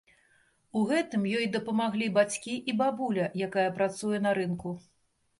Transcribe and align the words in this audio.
У 0.79 0.81
гэтым 0.91 1.25
ёй 1.39 1.43
дапамаглі 1.55 2.07
бацькі 2.15 2.55
і 2.73 2.75
бабуля, 2.79 3.25
якая 3.49 3.67
працуе 3.77 4.17
на 4.27 4.31
рынку. 4.39 4.73